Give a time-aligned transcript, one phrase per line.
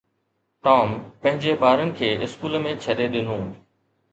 [0.67, 0.95] Tom
[1.25, 3.39] پنهنجي ٻارن کي اسڪول ۾ ڇڏي ڏنو.